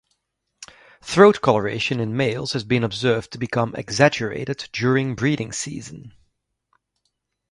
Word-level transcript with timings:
Throat 1.03 1.41
coloration 1.41 1.99
in 1.99 2.17
males 2.17 2.53
has 2.53 2.63
been 2.63 2.83
observed 2.83 3.29
to 3.31 3.37
become 3.37 3.75
exaggerated 3.75 4.67
during 4.73 5.13
breeding 5.13 5.51
season. 5.51 6.15